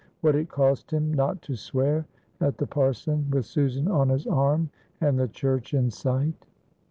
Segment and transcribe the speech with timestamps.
[0.21, 2.07] What it cost him not to swear
[2.39, 6.47] at the parson with Susan on his arm and the church in sight!